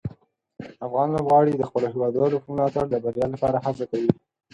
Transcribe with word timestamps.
افغان 0.85 1.07
لوبغاړي 1.15 1.53
د 1.55 1.63
خپلو 1.69 1.87
هیوادوالو 1.93 2.41
په 2.43 2.49
ملاتړ 2.53 2.85
د 2.89 2.95
بریا 3.03 3.27
لپاره 3.33 3.57
هڅه 3.65 3.85
کوي. 3.91 4.11